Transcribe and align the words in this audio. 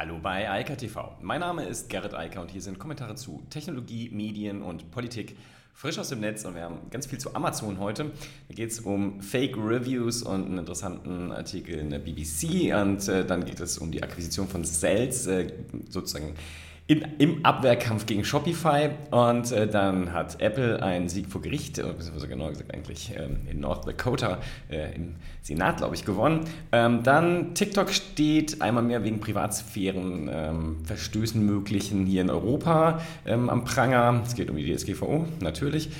Hallo 0.00 0.18
bei 0.18 0.50
Eika 0.50 0.76
TV. 0.76 1.18
Mein 1.20 1.40
Name 1.40 1.66
ist 1.66 1.90
Gerrit 1.90 2.14
Eiker 2.14 2.40
und 2.40 2.50
hier 2.50 2.62
sind 2.62 2.78
Kommentare 2.78 3.16
zu 3.16 3.42
Technologie, 3.50 4.08
Medien 4.10 4.62
und 4.62 4.90
Politik 4.90 5.36
frisch 5.74 5.98
aus 5.98 6.08
dem 6.08 6.20
Netz 6.20 6.42
und 6.46 6.54
wir 6.54 6.62
haben 6.62 6.88
ganz 6.88 7.04
viel 7.04 7.18
zu 7.18 7.34
Amazon 7.34 7.78
heute. 7.78 8.10
Da 8.48 8.54
geht 8.54 8.70
es 8.70 8.80
um 8.80 9.20
Fake 9.20 9.58
Reviews 9.58 10.22
und 10.22 10.46
einen 10.46 10.56
interessanten 10.56 11.32
Artikel 11.32 11.74
in 11.74 11.90
der 11.90 11.98
BBC 11.98 12.74
und 12.74 13.06
äh, 13.08 13.26
dann 13.26 13.44
geht 13.44 13.60
es 13.60 13.76
um 13.76 13.92
die 13.92 14.02
Akquisition 14.02 14.48
von 14.48 14.64
Sales, 14.64 15.26
äh, 15.26 15.52
sozusagen 15.90 16.34
in, 16.86 17.06
im 17.18 17.44
Abwehrkampf 17.44 18.06
gegen 18.06 18.24
Shopify 18.24 18.90
und 19.10 19.52
äh, 19.52 19.68
dann 19.68 20.12
hat 20.12 20.40
Apple 20.40 20.82
einen 20.82 21.08
Sieg 21.08 21.28
vor 21.28 21.40
Gericht, 21.40 21.78
äh, 21.78 21.82
beziehungsweise 21.82 22.28
genauer 22.28 22.50
gesagt 22.50 22.74
eigentlich 22.74 23.12
ähm, 23.16 23.38
in 23.48 23.60
North 23.60 23.86
Dakota 23.86 24.38
äh, 24.68 24.94
im 24.94 25.14
Senat, 25.42 25.78
glaube 25.78 25.94
ich, 25.94 26.04
gewonnen. 26.04 26.40
Ähm, 26.72 27.02
dann 27.02 27.54
TikTok 27.54 27.90
steht 27.90 28.60
einmal 28.60 28.82
mehr 28.82 29.04
wegen 29.04 29.20
Privatsphären 29.20 30.28
ähm, 30.32 31.46
möglichen 31.46 32.06
hier 32.06 32.22
in 32.22 32.30
Europa 32.30 33.00
ähm, 33.24 33.48
am 33.48 33.64
Pranger. 33.64 34.22
Es 34.26 34.34
geht 34.34 34.50
um 34.50 34.56
die 34.56 34.74
DSGVO, 34.74 35.26
natürlich. 35.40 35.90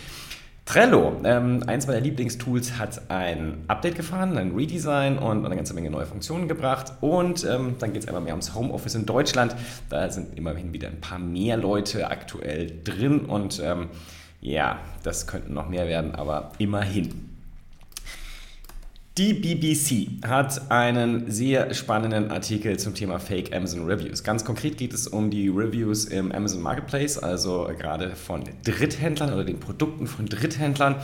Trello, 0.71 1.17
ähm, 1.25 1.65
eins 1.67 1.89
meiner 1.89 1.99
Lieblingstools, 1.99 2.79
hat 2.79 3.11
ein 3.11 3.65
Update 3.67 3.97
gefahren, 3.97 4.39
ein 4.39 4.55
Redesign 4.55 5.19
und 5.19 5.45
eine 5.45 5.57
ganze 5.57 5.75
Menge 5.75 5.91
neue 5.91 6.07
Funktionen 6.07 6.47
gebracht. 6.47 6.93
Und 7.01 7.45
ähm, 7.45 7.75
dann 7.81 7.93
geht 7.93 8.03
es 8.03 8.09
einmal 8.09 8.23
mehr 8.23 8.35
ums 8.35 8.55
Homeoffice 8.55 8.95
in 8.95 9.05
Deutschland. 9.05 9.57
Da 9.89 10.09
sind 10.11 10.39
immerhin 10.39 10.73
wieder 10.73 10.87
ein 10.87 11.01
paar 11.01 11.19
mehr 11.19 11.57
Leute 11.57 12.09
aktuell 12.09 12.71
drin 12.85 13.25
und 13.25 13.61
ähm, 13.65 13.89
ja, 14.41 14.79
das 15.03 15.27
könnten 15.27 15.55
noch 15.55 15.69
mehr 15.69 15.89
werden, 15.89 16.15
aber 16.15 16.53
immerhin. 16.59 17.30
Die 19.21 19.35
BBC 19.35 20.27
hat 20.27 20.71
einen 20.71 21.31
sehr 21.31 21.75
spannenden 21.75 22.31
Artikel 22.31 22.79
zum 22.79 22.95
Thema 22.95 23.19
Fake 23.19 23.55
Amazon 23.55 23.85
Reviews. 23.85 24.25
Ganz 24.25 24.47
konkret 24.47 24.79
geht 24.79 24.95
es 24.95 25.07
um 25.07 25.29
die 25.29 25.49
Reviews 25.49 26.07
im 26.07 26.33
Amazon 26.33 26.63
Marketplace, 26.63 27.19
also 27.19 27.69
gerade 27.79 28.17
von 28.17 28.45
Dritthändlern 28.65 29.35
oder 29.35 29.45
den 29.45 29.61
Produkten 29.61 30.07
von 30.07 30.25
Dritthändlern. 30.25 30.95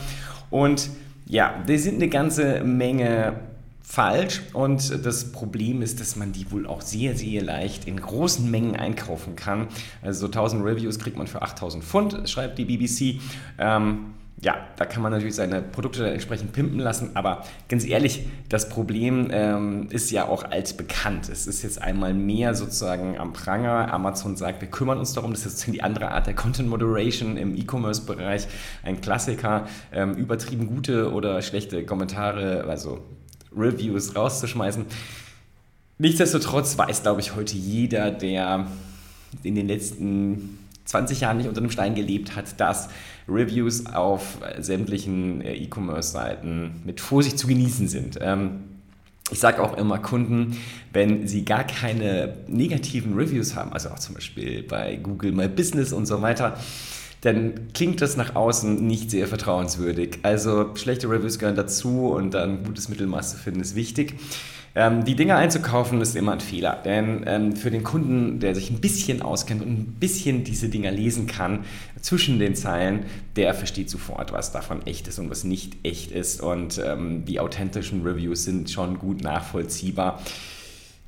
Und 0.49 0.89
ja, 1.27 1.63
die 1.67 1.77
sind 1.77 1.97
eine 1.97 2.09
ganze 2.09 2.63
Menge 2.63 3.39
falsch 3.83 4.41
und 4.51 5.05
das 5.05 5.31
Problem 5.31 5.83
ist, 5.83 5.99
dass 5.99 6.15
man 6.15 6.31
die 6.31 6.49
wohl 6.51 6.65
auch 6.65 6.81
sehr, 6.81 7.15
sehr 7.15 7.43
leicht 7.43 7.85
in 7.85 8.01
großen 8.01 8.49
Mengen 8.49 8.75
einkaufen 8.75 9.35
kann. 9.35 9.67
Also 10.01 10.21
so 10.21 10.25
1000 10.25 10.65
Reviews 10.65 10.97
kriegt 10.97 11.17
man 11.17 11.27
für 11.27 11.43
8000 11.43 11.83
Pfund, 11.83 12.27
schreibt 12.27 12.57
die 12.57 12.65
BBC. 12.65 13.21
Ähm, 13.59 14.15
ja, 14.39 14.67
da 14.75 14.85
kann 14.85 15.01
man 15.01 15.11
natürlich 15.11 15.33
seine 15.33 15.63
Produkte 15.63 16.07
entsprechend 16.11 16.53
pimpen 16.53 16.79
lassen, 16.79 17.11
aber 17.15 17.43
ganz 17.69 17.83
ehrlich, 17.85 18.27
das 18.49 18.69
Problem 18.69 19.29
ähm, 19.31 19.87
ist 19.89 20.11
ja 20.11 20.27
auch 20.27 20.43
altbekannt. 20.43 21.27
Es 21.29 21.47
ist 21.47 21.63
jetzt 21.63 21.81
einmal 21.81 22.13
mehr 22.13 22.53
sozusagen 22.53 23.17
am 23.17 23.33
Pranger. 23.33 23.91
Amazon 23.91 24.35
sagt, 24.35 24.61
wir 24.61 24.67
kümmern 24.67 24.99
uns 24.99 25.13
darum, 25.13 25.31
das 25.31 25.45
ist 25.47 25.65
jetzt 25.65 25.73
die 25.73 25.81
andere 25.81 26.11
Art 26.11 26.27
der 26.27 26.35
Content 26.35 26.69
Moderation 26.69 27.35
im 27.35 27.55
E-Commerce-Bereich. 27.55 28.47
Ein 28.83 29.01
Klassiker, 29.01 29.67
ähm, 29.91 30.13
übertrieben 30.13 30.67
gute 30.67 31.11
oder 31.11 31.41
schlechte 31.41 31.83
Kommentare, 31.83 32.65
also 32.65 32.99
Reviews 33.55 34.15
rauszuschmeißen. 34.15 34.85
Nichtsdestotrotz 35.97 36.77
weiß, 36.77 37.01
glaube 37.01 37.21
ich, 37.21 37.35
heute 37.35 37.55
jeder, 37.55 38.11
der 38.11 38.67
in 39.41 39.55
den 39.55 39.67
letzten 39.67 40.59
20 40.87 41.21
Jahren 41.21 41.37
nicht 41.37 41.47
unter 41.47 41.61
einem 41.61 41.69
Stein 41.69 41.95
gelebt 41.95 42.35
hat, 42.35 42.59
dass 42.59 42.89
Reviews 43.29 43.85
auf 43.85 44.37
sämtlichen 44.57 45.41
äh, 45.41 45.53
E-Commerce-Seiten 45.55 46.81
mit 46.85 47.01
Vorsicht 47.01 47.37
zu 47.37 47.47
genießen 47.47 47.87
sind. 47.87 48.17
Ähm, 48.21 48.63
ich 49.29 49.39
sage 49.39 49.61
auch 49.61 49.77
immer 49.77 49.99
Kunden, 49.99 50.57
wenn 50.93 51.27
sie 51.27 51.43
gar 51.43 51.65
keine 51.65 52.35
negativen 52.47 53.15
Reviews 53.15 53.55
haben, 53.55 53.73
also 53.73 53.89
auch 53.89 53.99
zum 53.99 54.15
Beispiel 54.15 54.63
bei 54.63 54.95
Google 54.95 55.33
My 55.33 55.49
Business 55.49 55.91
und 55.91 56.05
so 56.05 56.21
weiter, 56.21 56.57
dann 57.21 57.73
klingt 57.73 58.01
das 58.01 58.15
nach 58.15 58.35
außen 58.35 58.85
nicht 58.85 59.11
sehr 59.11 59.27
vertrauenswürdig. 59.27 60.19
Also 60.23 60.75
schlechte 60.75 61.09
Reviews 61.09 61.39
gehören 61.39 61.57
dazu 61.57 62.07
und 62.07 62.33
dann 62.33 62.63
gutes 62.63 62.87
Mittelmaß 62.89 63.31
zu 63.31 63.37
finden 63.37 63.59
ist 63.59 63.75
wichtig. 63.75 64.15
Ähm, 64.77 65.05
die 65.05 65.15
Dinge 65.15 65.35
einzukaufen 65.35 65.99
ist 66.01 66.15
immer 66.15 66.33
ein 66.33 66.39
Fehler, 66.39 66.79
denn 66.85 67.23
ähm, 67.25 67.55
für 67.55 67.71
den 67.71 67.83
Kunden, 67.83 68.39
der 68.39 68.53
sich 68.53 68.69
ein 68.69 68.79
bisschen 68.79 69.23
auskennt 69.23 69.63
und 69.63 69.69
ein 69.69 69.95
bisschen 69.99 70.43
diese 70.43 70.69
Dinger 70.69 70.91
lesen 70.91 71.25
kann, 71.25 71.65
zwischen 71.99 72.37
den 72.37 72.53
Zeilen, 72.53 73.07
der 73.35 73.55
versteht 73.55 73.89
sofort, 73.89 74.31
was 74.33 74.51
davon 74.51 74.85
echt 74.85 75.07
ist 75.07 75.17
und 75.17 75.31
was 75.31 75.43
nicht 75.43 75.77
echt 75.83 76.11
ist 76.11 76.41
und 76.41 76.79
ähm, 76.85 77.25
die 77.25 77.39
authentischen 77.39 78.03
Reviews 78.03 78.43
sind 78.43 78.69
schon 78.69 78.99
gut 78.99 79.23
nachvollziehbar 79.23 80.21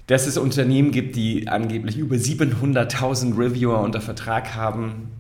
dass 0.07 0.25
es 0.25 0.39
Unternehmen 0.39 0.89
gibt, 0.89 1.15
die 1.15 1.47
angeblich 1.47 1.95
über 1.95 2.15
700.000 2.15 3.37
Reviewer 3.37 3.79
unter 3.79 4.01
Vertrag 4.01 4.55
haben. 4.55 5.11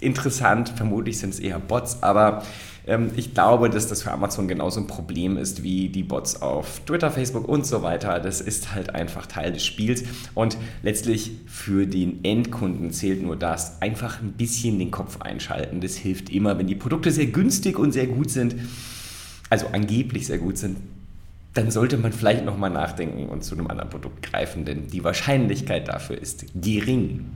Interessant, 0.00 0.70
vermutlich 0.70 1.18
sind 1.18 1.30
es 1.30 1.38
eher 1.38 1.60
Bots, 1.60 2.02
aber 2.02 2.42
ähm, 2.86 3.10
ich 3.16 3.34
glaube, 3.34 3.68
dass 3.68 3.88
das 3.88 4.02
für 4.02 4.12
Amazon 4.12 4.48
genauso 4.48 4.80
ein 4.80 4.86
Problem 4.86 5.36
ist 5.36 5.62
wie 5.62 5.88
die 5.88 6.02
Bots 6.02 6.40
auf 6.40 6.80
Twitter, 6.86 7.10
Facebook 7.10 7.48
und 7.48 7.66
so 7.66 7.82
weiter. 7.82 8.20
Das 8.20 8.40
ist 8.40 8.74
halt 8.74 8.94
einfach 8.94 9.26
Teil 9.26 9.52
des 9.52 9.64
Spiels 9.64 10.04
und 10.34 10.56
letztlich 10.82 11.32
für 11.46 11.86
den 11.86 12.24
Endkunden 12.24 12.92
zählt 12.92 13.22
nur 13.22 13.36
das, 13.36 13.82
einfach 13.82 14.20
ein 14.22 14.32
bisschen 14.32 14.78
den 14.78 14.90
Kopf 14.90 15.20
einschalten. 15.20 15.80
Das 15.80 15.96
hilft 15.96 16.30
immer, 16.30 16.58
wenn 16.58 16.66
die 16.66 16.76
Produkte 16.76 17.10
sehr 17.10 17.26
günstig 17.26 17.78
und 17.78 17.92
sehr 17.92 18.06
gut 18.06 18.30
sind, 18.30 18.56
also 19.50 19.66
angeblich 19.72 20.26
sehr 20.26 20.38
gut 20.38 20.58
sind, 20.58 20.78
dann 21.54 21.70
sollte 21.70 21.96
man 21.96 22.12
vielleicht 22.12 22.44
nochmal 22.44 22.70
nachdenken 22.70 23.28
und 23.28 23.42
zu 23.42 23.54
einem 23.54 23.68
anderen 23.68 23.88
Produkt 23.90 24.22
greifen, 24.22 24.64
denn 24.64 24.88
die 24.88 25.02
Wahrscheinlichkeit 25.02 25.88
dafür 25.88 26.18
ist 26.18 26.44
gering. 26.54 27.26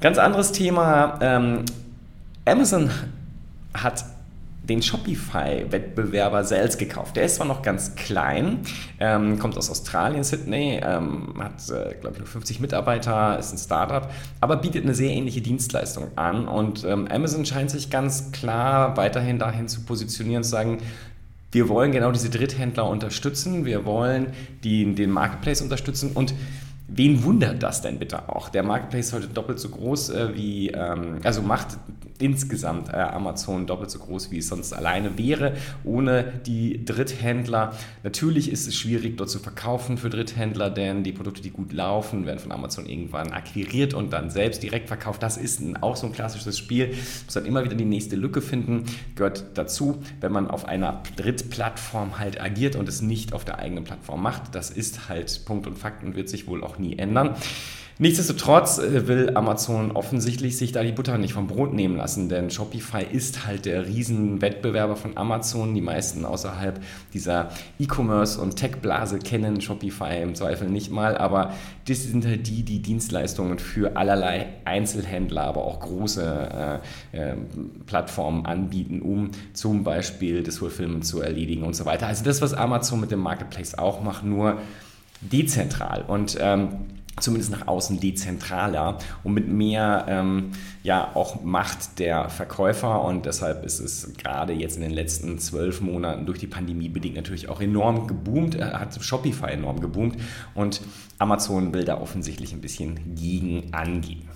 Ganz 0.00 0.18
anderes 0.18 0.52
Thema. 0.52 1.18
Ähm, 1.20 1.64
Amazon 2.44 2.90
hat 3.82 4.04
den 4.68 4.82
Shopify-Wettbewerber 4.82 6.44
Sales 6.44 6.76
gekauft. 6.76 7.16
Der 7.16 7.24
ist 7.24 7.36
zwar 7.36 7.46
noch 7.46 7.62
ganz 7.62 7.94
klein, 7.94 8.60
ähm, 8.98 9.38
kommt 9.38 9.56
aus 9.56 9.70
Australien, 9.70 10.24
Sydney, 10.24 10.80
ähm, 10.82 11.34
hat, 11.38 11.70
äh, 11.70 11.94
glaube 12.00 12.14
ich, 12.14 12.18
nur 12.18 12.26
50 12.26 12.60
Mitarbeiter, 12.60 13.38
ist 13.38 13.52
ein 13.52 13.58
Startup, 13.58 14.10
aber 14.40 14.56
bietet 14.56 14.84
eine 14.84 14.94
sehr 14.94 15.10
ähnliche 15.10 15.40
Dienstleistung 15.40 16.08
an. 16.16 16.48
Und 16.48 16.84
ähm, 16.84 17.06
Amazon 17.10 17.46
scheint 17.46 17.70
sich 17.70 17.90
ganz 17.90 18.32
klar 18.32 18.96
weiterhin 18.96 19.38
dahin 19.38 19.68
zu 19.68 19.82
positionieren, 19.82 20.42
zu 20.42 20.50
sagen, 20.50 20.78
wir 21.52 21.68
wollen 21.68 21.92
genau 21.92 22.10
diese 22.10 22.28
Dritthändler 22.28 22.88
unterstützen, 22.88 23.64
wir 23.64 23.84
wollen 23.84 24.32
die, 24.64 24.94
den 24.94 25.10
Marketplace 25.10 25.62
unterstützen 25.62 26.10
und 26.12 26.34
Wen 26.88 27.24
wundert 27.24 27.62
das 27.62 27.82
denn 27.82 27.98
bitte 27.98 28.28
auch? 28.28 28.48
Der 28.48 28.62
Marketplace 28.62 29.06
ist 29.08 29.12
heute 29.12 29.26
doppelt 29.26 29.58
so 29.58 29.68
groß 29.68 30.10
äh, 30.10 30.36
wie, 30.36 30.68
ähm, 30.68 31.18
also 31.24 31.42
macht 31.42 31.78
insgesamt 32.18 32.88
äh, 32.88 32.96
Amazon 32.96 33.66
doppelt 33.66 33.90
so 33.90 33.98
groß, 33.98 34.30
wie 34.30 34.38
es 34.38 34.48
sonst 34.48 34.72
alleine 34.72 35.18
wäre, 35.18 35.54
ohne 35.84 36.24
die 36.46 36.84
Dritthändler. 36.84 37.72
Natürlich 38.02 38.50
ist 38.50 38.66
es 38.66 38.76
schwierig, 38.76 39.16
dort 39.16 39.30
zu 39.30 39.38
verkaufen 39.38 39.98
für 39.98 40.10
Dritthändler, 40.10 40.70
denn 40.70 41.02
die 41.02 41.12
Produkte, 41.12 41.42
die 41.42 41.50
gut 41.50 41.72
laufen, 41.72 42.26
werden 42.26 42.38
von 42.38 42.52
Amazon 42.52 42.86
irgendwann 42.86 43.32
akquiriert 43.32 43.94
und 43.94 44.12
dann 44.12 44.30
selbst 44.30 44.62
direkt 44.62 44.88
verkauft. 44.88 45.22
Das 45.22 45.36
ist 45.36 45.60
ein, 45.60 45.76
auch 45.76 45.96
so 45.96 46.06
ein 46.06 46.12
klassisches 46.12 46.56
Spiel. 46.58 46.88
Muss 47.24 47.34
dann 47.34 47.46
immer 47.46 47.64
wieder 47.64 47.74
die 47.74 47.84
nächste 47.84 48.16
Lücke 48.16 48.40
finden. 48.40 48.84
Gehört 49.14 49.44
dazu, 49.54 50.02
wenn 50.20 50.32
man 50.32 50.48
auf 50.48 50.66
einer 50.66 51.02
Drittplattform 51.16 52.18
halt 52.18 52.40
agiert 52.40 52.76
und 52.76 52.88
es 52.88 53.02
nicht 53.02 53.32
auf 53.32 53.44
der 53.44 53.58
eigenen 53.58 53.84
Plattform 53.84 54.22
macht. 54.22 54.54
Das 54.54 54.70
ist 54.70 55.08
halt 55.08 55.44
Punkt 55.44 55.66
und 55.66 55.78
Fakt 55.78 56.04
und 56.04 56.16
wird 56.16 56.28
sich 56.28 56.46
wohl 56.46 56.62
auch 56.62 56.75
nie 56.78 56.98
ändern. 56.98 57.36
Nichtsdestotrotz 57.98 58.76
äh, 58.76 59.08
will 59.08 59.32
Amazon 59.34 59.92
offensichtlich 59.92 60.58
sich 60.58 60.70
da 60.70 60.82
die 60.82 60.92
Butter 60.92 61.16
nicht 61.16 61.32
vom 61.32 61.46
Brot 61.46 61.72
nehmen 61.72 61.96
lassen, 61.96 62.28
denn 62.28 62.50
Shopify 62.50 63.02
ist 63.10 63.46
halt 63.46 63.64
der 63.64 63.86
Riesenwettbewerber 63.86 64.96
von 64.96 65.16
Amazon. 65.16 65.74
Die 65.74 65.80
meisten 65.80 66.26
außerhalb 66.26 66.78
dieser 67.14 67.48
E-Commerce- 67.78 68.38
und 68.38 68.56
Tech-Blase 68.56 69.18
kennen 69.18 69.62
Shopify 69.62 70.20
im 70.20 70.34
Zweifel 70.34 70.68
nicht 70.68 70.90
mal, 70.90 71.16
aber 71.16 71.54
das 71.88 72.04
sind 72.04 72.26
halt 72.26 72.46
die, 72.46 72.64
die 72.64 72.82
Dienstleistungen 72.82 73.58
für 73.58 73.96
allerlei 73.96 74.48
Einzelhändler, 74.66 75.44
aber 75.44 75.64
auch 75.64 75.80
große 75.80 76.82
äh, 77.12 77.18
äh, 77.18 77.36
Plattformen 77.86 78.44
anbieten, 78.44 79.00
um 79.00 79.30
zum 79.54 79.84
Beispiel 79.84 80.42
das 80.42 80.58
Fulfillment 80.58 81.06
zu 81.06 81.22
erledigen 81.22 81.62
und 81.62 81.74
so 81.74 81.86
weiter. 81.86 82.08
Also 82.08 82.24
das, 82.24 82.42
was 82.42 82.52
Amazon 82.52 83.00
mit 83.00 83.10
dem 83.10 83.20
Marketplace 83.20 83.78
auch 83.78 84.02
macht, 84.02 84.22
nur 84.22 84.58
dezentral. 85.20 86.04
Und 86.06 86.36
ähm, 86.40 86.86
zumindest 87.20 87.50
nach 87.50 87.66
außen 87.66 87.98
dezentraler 87.98 88.98
und 89.24 89.32
mit 89.32 89.48
mehr 89.48 90.04
ähm, 90.08 90.52
ja 90.82 91.12
auch 91.14 91.42
Macht 91.42 91.98
der 91.98 92.28
Verkäufer 92.28 93.02
und 93.04 93.24
deshalb 93.26 93.64
ist 93.64 93.80
es 93.80 94.12
gerade 94.18 94.52
jetzt 94.52 94.76
in 94.76 94.82
den 94.82 94.90
letzten 94.90 95.38
zwölf 95.38 95.80
Monaten 95.80 96.26
durch 96.26 96.38
die 96.38 96.46
Pandemie 96.46 96.88
bedingt 96.88 97.16
natürlich 97.16 97.48
auch 97.48 97.60
enorm 97.60 98.06
geboomt, 98.06 98.54
äh, 98.56 98.64
hat 98.64 99.02
Shopify 99.02 99.46
enorm 99.52 99.80
geboomt 99.80 100.16
und 100.54 100.82
Amazon 101.18 101.72
will 101.72 101.84
da 101.84 102.00
offensichtlich 102.00 102.52
ein 102.52 102.60
bisschen 102.60 103.14
gegen 103.14 103.72
angehen. 103.72 104.28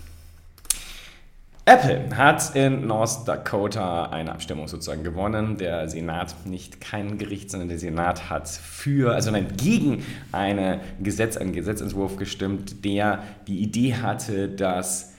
Apple 1.71 2.17
hat 2.17 2.57
in 2.57 2.89
North 2.89 3.29
Dakota 3.29 4.07
eine 4.07 4.33
Abstimmung 4.33 4.67
sozusagen 4.67 5.05
gewonnen. 5.05 5.57
Der 5.57 5.89
Senat, 5.89 6.35
nicht 6.45 6.81
kein 6.81 7.17
Gericht, 7.17 7.49
sondern 7.49 7.69
der 7.69 7.79
Senat 7.79 8.29
hat 8.29 8.49
für, 8.49 9.15
also 9.15 9.31
nein, 9.31 9.47
gegen 9.57 10.05
eine 10.33 10.81
Gesetz, 11.01 11.37
einen 11.37 11.53
Gesetzentwurf 11.53 12.17
gestimmt, 12.17 12.85
der 12.85 13.23
die 13.47 13.61
Idee 13.61 13.95
hatte, 13.95 14.49
dass 14.49 15.13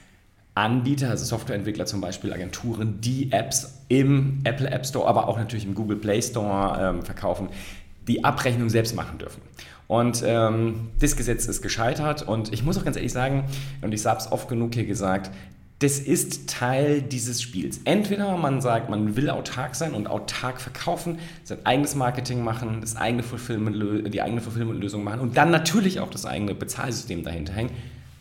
Anbieter, 0.54 1.08
also 1.08 1.24
Softwareentwickler 1.24 1.86
zum 1.86 2.02
Beispiel, 2.02 2.34
Agenturen, 2.34 3.00
die 3.00 3.32
Apps 3.32 3.80
im 3.88 4.40
Apple 4.44 4.70
App 4.70 4.84
Store, 4.84 5.08
aber 5.08 5.28
auch 5.28 5.38
natürlich 5.38 5.64
im 5.64 5.74
Google 5.74 5.96
Play 5.96 6.20
Store 6.20 6.78
ähm, 6.78 7.02
verkaufen, 7.02 7.48
die 8.06 8.24
Abrechnung 8.24 8.68
selbst 8.68 8.94
machen 8.94 9.16
dürfen. 9.16 9.40
Und 9.88 10.22
ähm, 10.26 10.90
das 11.00 11.16
Gesetz 11.16 11.46
ist 11.46 11.62
gescheitert 11.62 12.28
und 12.28 12.52
ich 12.52 12.62
muss 12.62 12.76
auch 12.76 12.84
ganz 12.84 12.96
ehrlich 12.96 13.12
sagen, 13.12 13.44
und 13.80 13.94
ich 13.94 14.04
habe 14.04 14.20
es 14.20 14.30
oft 14.30 14.50
genug 14.50 14.74
hier 14.74 14.84
gesagt, 14.84 15.30
das 15.82 15.98
ist 15.98 16.48
Teil 16.48 17.02
dieses 17.02 17.42
Spiels. 17.42 17.80
Entweder 17.84 18.36
man 18.36 18.60
sagt, 18.60 18.88
man 18.88 19.16
will 19.16 19.30
autark 19.30 19.74
sein 19.74 19.94
und 19.94 20.06
autark 20.06 20.60
verkaufen, 20.60 21.18
sein 21.42 21.58
eigenes 21.64 21.96
Marketing 21.96 22.44
machen, 22.44 22.80
das 22.80 22.96
eigene 22.96 23.24
die 23.24 24.22
eigene 24.22 24.40
Fulfillment-Lösung 24.40 25.02
machen 25.02 25.20
und 25.20 25.36
dann 25.36 25.50
natürlich 25.50 25.98
auch 25.98 26.10
das 26.10 26.24
eigene 26.24 26.54
Bezahlsystem 26.54 27.24
dahinter 27.24 27.52
hängen. 27.52 27.70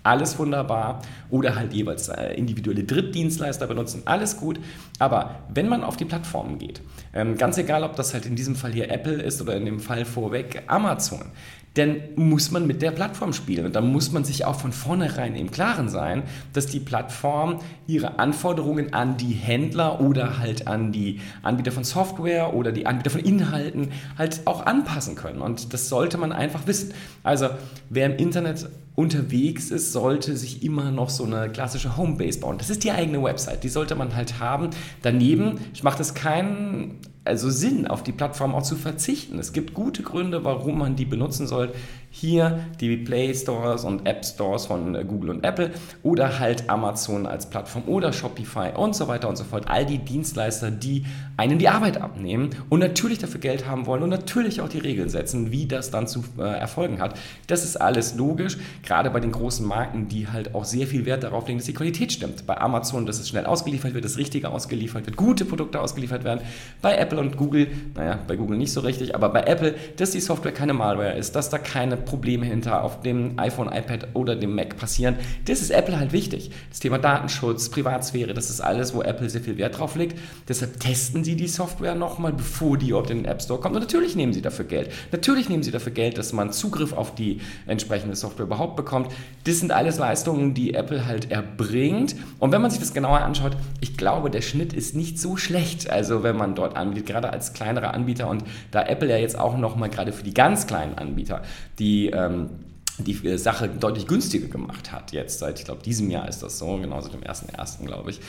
Alles 0.04 0.40
wunderbar. 0.40 1.02
Oder 1.30 1.56
halt 1.56 1.74
jeweils 1.74 2.10
äh, 2.10 2.34
individuelle 2.34 2.84
Drittdienstleister 2.84 3.68
benutzen. 3.68 4.04
Alles 4.06 4.38
gut. 4.38 4.60
Aber 5.00 5.36
wenn 5.54 5.70
man 5.70 5.84
auf 5.84 5.98
die 5.98 6.06
Plattformen 6.06 6.58
geht, 6.58 6.82
ähm, 7.14 7.38
ganz 7.38 7.58
egal, 7.58 7.84
ob 7.84 7.96
das 7.96 8.14
halt 8.14 8.26
in 8.26 8.36
diesem 8.36 8.56
Fall 8.56 8.72
hier 8.72 8.90
Apple 8.90 9.22
ist 9.22 9.42
oder 9.42 9.56
in 9.56 9.66
dem 9.66 9.80
Fall 9.80 10.06
vorweg 10.06 10.64
Amazon, 10.68 11.32
dann 11.76 12.02
muss 12.16 12.52
man 12.52 12.68
mit 12.68 12.82
der 12.82 12.92
Plattform 12.92 13.32
spielen. 13.32 13.66
Und 13.66 13.76
da 13.76 13.82
muss 13.82 14.12
man 14.12 14.26
sich 14.26 14.44
auch 14.44 14.60
von 14.60 14.74
vornherein 14.74 15.36
im 15.36 15.52
Klaren 15.52 15.88
sein, 15.88 16.24
dass 16.52 16.68
die 16.68 16.82
Plattform 16.82 17.60
ihre 17.88 18.20
Anforderungen 18.20 18.94
an 18.94 19.16
die 19.16 19.34
Händler 19.34 20.02
oder 20.02 20.38
halt 20.40 20.68
an 20.68 20.92
die 20.92 21.22
Anbieter 21.44 21.72
von 21.72 21.86
Software 21.86 22.54
oder 22.54 22.74
die 22.74 22.88
Anbieter 22.88 23.10
von 23.10 23.22
Inhalten 23.22 23.90
halt 24.18 24.42
auch 24.46 24.66
anpassen 24.66 25.16
können. 25.16 25.42
Und 25.42 25.74
das 25.74 25.88
sollte 25.88 26.18
man 26.18 26.34
einfach 26.34 26.68
wissen. 26.68 26.94
Also 27.24 27.50
wer 27.90 28.08
im 28.08 28.18
Internet 28.18 28.68
unterwegs 28.96 29.72
ist, 29.72 29.94
sollte 29.94 30.36
sich 30.36 30.64
immer 30.64 30.92
noch 30.92 31.10
so 31.10 31.24
eine 31.24 31.50
klassische 31.50 31.98
Homebase 31.98 32.40
bauen. 32.40 32.58
Das 32.58 32.70
ist 32.70 32.84
die 32.84 32.92
eigene 32.92 33.24
Website, 33.24 33.64
die 33.64 33.70
sollte 33.70 33.96
man 33.96 34.16
halt 34.16 34.40
haben. 34.40 34.70
Daneben 35.02 35.60
macht 35.82 36.00
es 36.00 36.14
keinen 36.14 37.00
also 37.24 37.50
Sinn, 37.50 37.88
auf 37.88 38.04
die 38.04 38.12
Plattform 38.12 38.56
auch 38.56 38.64
zu 38.64 38.76
verzichten. 38.76 39.38
Es 39.38 39.54
gibt 39.54 39.74
gute 39.74 40.02
Gründe, 40.02 40.44
warum 40.44 40.80
man 40.80 40.96
die 40.96 41.06
benutzen 41.06 41.46
soll. 41.46 41.72
Hier 42.14 42.60
die 42.82 42.98
Play 42.98 43.34
Stores 43.34 43.86
und 43.86 44.06
App 44.06 44.26
Stores 44.26 44.66
von 44.66 44.94
Google 45.08 45.30
und 45.30 45.46
Apple 45.46 45.72
oder 46.04 46.40
halt 46.40 46.70
Amazon 46.70 47.26
als 47.26 47.50
Plattform 47.50 47.84
oder 47.88 48.12
Shopify 48.12 48.72
und 48.76 48.94
so 48.94 49.08
weiter 49.08 49.30
und 49.30 49.38
so 49.38 49.46
fort. 49.46 49.66
All 49.70 49.86
die 49.86 49.98
Dienstleister, 49.98 50.72
die 50.72 51.06
einen 51.38 51.58
die 51.58 51.70
Arbeit 51.70 52.02
abnehmen 52.02 52.50
und 52.68 52.82
natürlich 52.82 53.20
dafür 53.20 53.40
Geld 53.40 53.66
haben 53.66 53.86
wollen 53.86 54.04
und 54.04 54.10
natürlich 54.10 54.60
auch 54.60 54.68
die 54.68 54.80
Regeln 54.80 55.08
setzen, 55.08 55.52
wie 55.52 55.68
das 55.68 55.90
dann 55.90 56.06
zu 56.06 56.24
äh, 56.38 56.42
erfolgen 56.42 57.02
hat. 57.02 57.18
Das 57.48 57.64
ist 57.64 57.78
alles 57.78 58.16
logisch, 58.16 58.58
gerade 58.84 59.10
bei 59.10 59.22
den 59.22 59.32
großen 59.32 59.66
Marken, 59.66 60.10
die 60.10 60.28
halt 60.28 60.54
auch 60.54 60.66
sehr 60.66 60.88
viel 60.88 61.06
Wert 61.06 61.24
darauf 61.24 61.48
legen, 61.48 61.60
dass 61.60 61.66
die 61.66 61.74
Qualität 61.74 62.12
stimmt. 62.12 62.46
Bei 62.46 62.60
Amazon, 62.60 63.06
dass 63.06 63.20
es 63.20 63.30
schnell 63.30 63.46
ausgeliefert 63.46 63.94
wird, 63.94 64.04
das 64.04 64.18
Richtige 64.18 64.50
ausgeliefert 64.50 65.06
wird, 65.06 65.16
gute 65.16 65.46
Produkte 65.46 65.80
ausgeliefert 65.80 66.26
werden. 66.26 66.42
Bei 66.82 66.98
Apple 66.98 67.20
und 67.20 67.38
Google, 67.38 67.68
naja, 67.96 68.20
bei 68.28 68.36
Google 68.36 68.58
nicht 68.58 68.74
so 68.74 68.82
richtig, 68.82 69.16
aber 69.16 69.30
bei 69.30 69.44
Apple, 69.44 69.76
dass 69.96 70.12
die 70.12 70.20
Software 70.20 70.52
keine 70.52 70.74
Malware 70.74 71.14
ist, 71.14 71.36
dass 71.38 71.50
da 71.50 71.58
keine 71.58 72.01
Probleme 72.02 72.46
hinter 72.46 72.84
auf 72.84 73.02
dem 73.02 73.38
iPhone, 73.38 73.68
iPad 73.68 74.10
oder 74.14 74.36
dem 74.36 74.56
Mac 74.56 74.78
passieren. 74.78 75.16
Das 75.46 75.62
ist 75.62 75.72
Apple 75.72 75.98
halt 75.98 76.12
wichtig. 76.12 76.52
Das 76.70 76.80
Thema 76.80 76.98
Datenschutz, 76.98 77.70
Privatsphäre, 77.70 78.34
das 78.34 78.50
ist 78.50 78.62
alles, 78.62 78.94
wo 78.94 79.02
Apple 79.02 79.30
sehr 79.30 79.42
viel 79.42 79.58
Wert 79.58 79.80
drauf 79.80 79.96
legt. 79.96 80.18
Deshalb 80.48 80.80
testen 80.80 81.24
sie 81.24 81.36
die 81.36 81.48
Software 81.48 81.96
nochmal, 81.96 82.34
bevor 82.34 82.78
die 82.78 82.94
auf 82.94 83.08
den 83.08 83.26
App 83.26 83.42
Store 83.42 83.60
kommt. 83.60 83.76
Und 83.76 83.82
natürlich 83.82 84.16
nehmen 84.16 84.34
sie 84.34 84.42
dafür 84.42 84.66
Geld. 84.66 84.92
Natürlich 85.12 85.50
nehmen 85.50 85.64
sie 85.64 85.72
dafür 85.72 85.92
Geld, 85.92 86.18
dass 86.18 86.34
man 86.34 86.52
Zugriff 86.52 86.94
auf 86.94 87.16
die 87.16 87.42
entsprechende 87.68 88.16
Software 88.16 88.46
überhaupt 88.46 88.76
bekommt. 88.76 89.12
Das 89.46 89.60
sind 89.60 89.72
alles 89.72 89.98
Leistungen, 89.98 90.54
die 90.54 90.74
Apple 90.74 91.06
halt 91.06 91.32
erbringt. 91.32 92.16
Und 92.40 92.52
wenn 92.52 92.62
man 92.62 92.72
sich 92.72 92.80
das 92.80 92.94
genauer 92.94 93.20
anschaut, 93.20 93.56
ich 93.80 93.98
glaube, 93.98 94.30
der 94.30 94.42
Schnitt 94.42 94.74
ist 94.74 94.96
nicht 94.96 95.20
so 95.20 95.38
schlecht. 95.38 95.90
Also 95.90 96.24
wenn 96.24 96.38
man 96.38 96.56
dort 96.56 96.76
anbietet, 96.76 97.08
gerade 97.08 97.30
als 97.32 97.54
kleinerer 97.54 97.94
Anbieter 97.94 98.30
und 98.30 98.44
da 98.72 98.84
Apple 98.84 99.10
ja 99.10 99.18
jetzt 99.18 99.38
auch 99.38 99.58
nochmal 99.58 99.90
gerade 99.90 100.12
für 100.12 100.24
die 100.24 100.34
ganz 100.34 100.68
kleinen 100.68 100.98
Anbieter 100.98 101.42
die 101.82 101.91
ähm, 102.08 102.50
die 102.98 103.14
äh, 103.28 103.38
Sache 103.38 103.70
deutlich 103.70 104.08
günstiger 104.08 104.48
gemacht 104.48 104.92
hat. 104.92 105.12
Jetzt 105.12 105.40
seit, 105.40 105.60
ich 105.60 105.66
glaube, 105.66 105.84
diesem 105.84 106.10
Jahr 106.10 106.28
ist 106.28 106.44
das 106.44 106.58
so, 106.60 106.78
genau 106.78 107.02
seit 107.02 107.14
dem 107.14 107.22
1.1., 107.22 107.86
glaube 107.86 108.12
ich, 108.12 108.20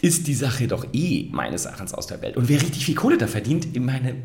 ist 0.00 0.26
die 0.26 0.34
Sache 0.34 0.66
doch 0.66 0.86
eh 0.92 1.28
meines 1.30 1.66
Erachtens 1.66 1.92
aus 1.92 2.06
der 2.06 2.22
Welt. 2.22 2.36
Und 2.36 2.48
wer 2.48 2.60
richtig 2.60 2.84
viel 2.84 2.94
Kohle 2.94 3.18
da 3.18 3.26
verdient, 3.26 3.68
ich 3.72 3.80
meine, 3.80 4.16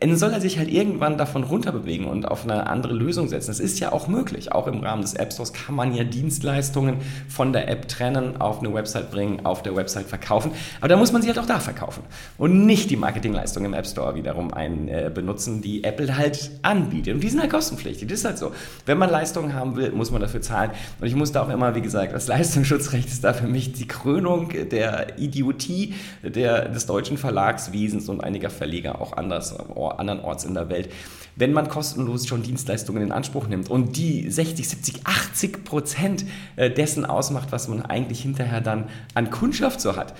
dann 0.00 0.16
soll 0.16 0.32
er 0.32 0.40
sich 0.40 0.58
halt 0.58 0.70
irgendwann 0.70 1.18
davon 1.18 1.42
runterbewegen 1.42 2.06
und 2.06 2.26
auf 2.26 2.44
eine 2.44 2.68
andere 2.68 2.92
Lösung 2.92 3.28
setzen. 3.28 3.48
Das 3.48 3.60
ist 3.60 3.80
ja 3.80 3.92
auch 3.92 4.06
möglich. 4.06 4.52
Auch 4.52 4.66
im 4.66 4.80
Rahmen 4.80 5.02
des 5.02 5.14
App 5.14 5.32
Stores 5.32 5.52
kann 5.52 5.74
man 5.74 5.94
ja 5.94 6.04
Dienstleistungen 6.04 6.98
von 7.28 7.52
der 7.52 7.68
App 7.68 7.88
trennen, 7.88 8.40
auf 8.40 8.60
eine 8.60 8.72
Website 8.72 9.10
bringen, 9.10 9.44
auf 9.44 9.62
der 9.62 9.74
Website 9.74 10.06
verkaufen. 10.06 10.52
Aber 10.80 10.88
da 10.88 10.96
muss 10.96 11.12
man 11.12 11.22
sie 11.22 11.28
halt 11.28 11.38
auch 11.38 11.46
da 11.46 11.58
verkaufen 11.58 12.04
und 12.36 12.64
nicht 12.66 12.90
die 12.90 12.96
Marketingleistung 12.96 13.64
im 13.64 13.74
App 13.74 13.86
Store 13.86 14.14
wiederum 14.14 14.52
ein, 14.54 14.88
äh, 14.88 15.10
benutzen, 15.12 15.62
die 15.62 15.82
Apple 15.82 16.16
halt 16.16 16.50
anbietet. 16.62 17.14
Und 17.14 17.20
die 17.20 17.28
sind 17.28 17.40
halt 17.40 17.50
kostenpflichtig. 17.50 18.08
Das 18.08 18.20
ist 18.20 18.24
halt 18.24 18.38
so. 18.38 18.52
Wenn 18.86 18.98
man 18.98 19.10
Leistungen 19.10 19.54
haben 19.54 19.76
will, 19.76 19.90
muss 19.90 20.10
man 20.10 20.20
dafür 20.20 20.42
zahlen. 20.42 20.70
Und 21.00 21.06
ich 21.08 21.14
muss 21.16 21.32
da 21.32 21.42
auch 21.42 21.48
immer, 21.48 21.74
wie 21.74 21.82
gesagt, 21.82 22.12
das 22.12 22.28
Leistungsschutzrecht 22.28 23.08
ist 23.08 23.24
da 23.24 23.32
für 23.32 23.48
mich 23.48 23.72
die 23.72 23.88
Krönung 23.88 24.52
der 24.70 25.18
Idiotie 25.18 25.94
der, 26.22 26.68
des 26.68 26.86
deutschen 26.86 27.18
Verlagswesens 27.18 28.08
und 28.08 28.22
einiger 28.22 28.50
Verleger 28.50 29.00
auch 29.00 29.12
anders 29.16 29.56
andernorts 29.90 30.44
in 30.44 30.54
der 30.54 30.68
Welt, 30.68 30.90
wenn 31.36 31.52
man 31.52 31.68
kostenlos 31.68 32.26
schon 32.26 32.42
Dienstleistungen 32.42 33.02
in 33.02 33.12
Anspruch 33.12 33.46
nimmt 33.46 33.70
und 33.70 33.96
die 33.96 34.30
60, 34.30 34.68
70, 34.68 35.06
80 35.06 35.64
Prozent 35.64 36.24
äh, 36.56 36.70
dessen 36.70 37.04
ausmacht, 37.04 37.52
was 37.52 37.68
man 37.68 37.82
eigentlich 37.82 38.20
hinterher 38.20 38.60
dann 38.60 38.88
an 39.14 39.30
Kundschaft 39.30 39.80
so 39.80 39.96
hat, 39.96 40.14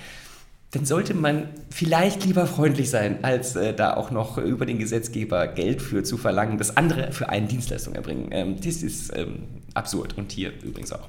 dann 0.70 0.85
sollte 0.85 1.15
man 1.15 1.49
vielleicht 1.70 2.25
lieber 2.25 2.47
freundlich 2.47 2.91
sein, 2.91 3.25
als 3.25 3.56
äh, 3.56 3.75
da 3.75 3.94
auch 3.94 4.11
noch 4.11 4.38
über 4.38 4.67
den 4.67 4.79
Gesetzgeber 4.79 5.49
Geld 5.49 5.81
für 5.81 6.05
zu 6.05 6.19
verlangen, 6.19 6.59
dass 6.59 6.76
andere 6.76 7.11
für 7.12 7.31
einen 7.31 7.49
Dienstleistung 7.49 7.94
erbringen. 7.94 8.29
Ähm, 8.31 8.56
das 8.56 8.82
ist 8.82 9.17
ähm, 9.17 9.44
absurd 9.75 10.17
und 10.19 10.31
hier 10.31 10.53
übrigens 10.62 10.93
auch. 10.93 11.09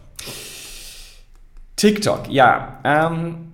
TikTok, 1.75 2.29
ja. 2.29 2.79
Ähm, 2.83 3.49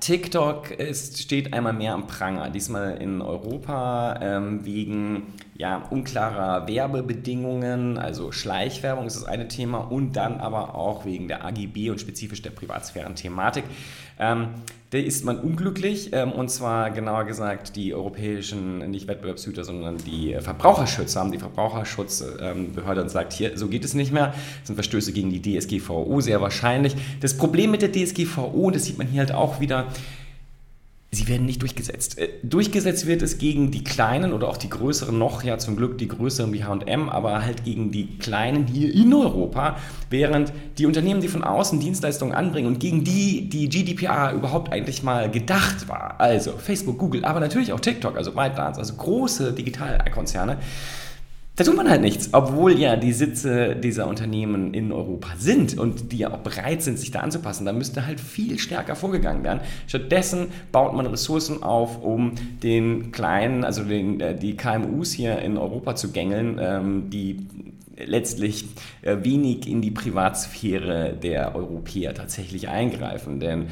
TikTok 0.00 0.70
ist, 0.70 1.20
steht 1.20 1.52
einmal 1.52 1.74
mehr 1.74 1.92
am 1.92 2.06
Pranger, 2.06 2.48
diesmal 2.48 2.96
in 2.96 3.20
Europa 3.20 4.18
ähm, 4.22 4.64
wegen 4.64 5.34
ja, 5.56 5.76
unklarer 5.90 6.66
Werbebedingungen, 6.66 7.98
also 7.98 8.32
Schleichwerbung 8.32 9.06
ist 9.06 9.16
das 9.16 9.24
eine 9.24 9.46
Thema 9.46 9.78
und 9.78 10.14
dann 10.16 10.40
aber 10.40 10.74
auch 10.74 11.04
wegen 11.04 11.28
der 11.28 11.44
AGB 11.44 11.90
und 11.90 12.00
spezifisch 12.00 12.40
der 12.40 12.50
Privatsphären-Thematik. 12.50 13.64
Ähm, 14.18 14.48
da 14.90 14.98
ist 14.98 15.24
man 15.24 15.40
unglücklich 15.40 16.10
ähm, 16.12 16.30
und 16.30 16.50
zwar 16.50 16.92
genauer 16.92 17.24
gesagt 17.24 17.74
die 17.74 17.92
europäischen, 17.94 18.78
nicht 18.90 19.08
Wettbewerbshüter, 19.08 19.64
sondern 19.64 19.96
die 19.98 20.36
Verbraucherschützer 20.38 21.18
haben 21.18 21.32
die 21.32 21.38
Verbraucherschutzbehörde 21.38 23.02
und 23.02 23.08
sagt, 23.08 23.32
hier, 23.32 23.58
so 23.58 23.66
geht 23.66 23.84
es 23.84 23.94
nicht 23.94 24.12
mehr, 24.12 24.28
das 24.28 24.68
sind 24.68 24.76
Verstöße 24.76 25.12
gegen 25.12 25.30
die 25.30 25.42
DSGVO 25.42 26.20
sehr 26.20 26.40
wahrscheinlich. 26.40 26.94
Das 27.20 27.36
Problem 27.36 27.72
mit 27.72 27.82
der 27.82 27.90
DSGVO, 27.90 28.70
das 28.70 28.84
sieht 28.84 28.96
man 28.96 29.08
hier 29.08 29.20
halt 29.20 29.32
auch 29.32 29.58
wieder, 29.58 29.88
sie 31.14 31.28
werden 31.28 31.46
nicht 31.46 31.62
durchgesetzt. 31.62 32.18
Äh, 32.18 32.28
durchgesetzt 32.42 33.06
wird 33.06 33.22
es 33.22 33.38
gegen 33.38 33.70
die 33.70 33.84
kleinen 33.84 34.32
oder 34.32 34.48
auch 34.48 34.56
die 34.56 34.68
größeren 34.68 35.16
noch, 35.16 35.42
ja 35.44 35.58
zum 35.58 35.76
Glück 35.76 35.98
die 35.98 36.08
größeren 36.08 36.52
wie 36.52 36.64
HM, 36.64 37.08
aber 37.08 37.44
halt 37.44 37.64
gegen 37.64 37.90
die 37.90 38.18
kleinen 38.18 38.66
hier 38.66 38.94
in 38.94 39.12
Europa, 39.12 39.76
während 40.10 40.52
die 40.78 40.86
Unternehmen, 40.86 41.20
die 41.20 41.28
von 41.28 41.44
außen 41.44 41.80
Dienstleistungen 41.80 42.34
anbringen 42.34 42.66
und 42.66 42.80
gegen 42.80 43.04
die 43.04 43.48
die 43.48 43.68
GDPR 43.68 44.32
überhaupt 44.32 44.72
eigentlich 44.72 45.02
mal 45.02 45.30
gedacht 45.30 45.88
war, 45.88 46.20
also 46.20 46.52
Facebook, 46.52 46.98
Google, 46.98 47.24
aber 47.24 47.40
natürlich 47.40 47.72
auch 47.72 47.80
TikTok, 47.80 48.16
also 48.16 48.32
ByteDance, 48.32 48.78
also 48.78 48.94
große 48.94 49.52
Digitalkonzerne, 49.52 50.58
da 51.56 51.62
tut 51.62 51.76
man 51.76 51.88
halt 51.88 52.00
nichts, 52.00 52.30
obwohl 52.32 52.76
ja 52.76 52.96
die 52.96 53.12
Sitze 53.12 53.76
dieser 53.76 54.08
Unternehmen 54.08 54.74
in 54.74 54.90
Europa 54.90 55.28
sind 55.38 55.78
und 55.78 56.10
die 56.10 56.18
ja 56.18 56.32
auch 56.32 56.38
bereit 56.38 56.82
sind, 56.82 56.98
sich 56.98 57.12
da 57.12 57.20
anzupassen. 57.20 57.64
Da 57.64 57.72
müsste 57.72 58.06
halt 58.06 58.20
viel 58.20 58.58
stärker 58.58 58.96
vorgegangen 58.96 59.44
werden. 59.44 59.60
Stattdessen 59.86 60.48
baut 60.72 60.94
man 60.94 61.06
Ressourcen 61.06 61.62
auf, 61.62 62.02
um 62.02 62.32
den 62.64 63.12
kleinen, 63.12 63.62
also 63.62 63.84
den, 63.84 64.20
äh, 64.20 64.36
die 64.36 64.56
KMUs 64.56 65.12
hier 65.12 65.38
in 65.38 65.56
Europa 65.56 65.94
zu 65.94 66.10
gängeln, 66.10 66.58
ähm, 66.60 67.10
die 67.10 67.46
letztlich 67.96 68.64
äh, 69.02 69.18
wenig 69.22 69.68
in 69.68 69.80
die 69.80 69.92
Privatsphäre 69.92 71.12
der 71.14 71.54
Europäer 71.54 72.14
tatsächlich 72.14 72.68
eingreifen. 72.68 73.38
Denn 73.38 73.66